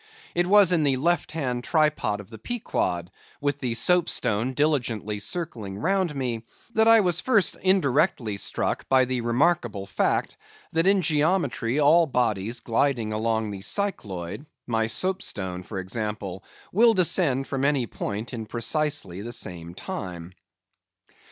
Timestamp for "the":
0.81-0.97, 2.31-2.39, 3.59-3.75, 9.05-9.21, 13.51-13.61, 19.21-19.31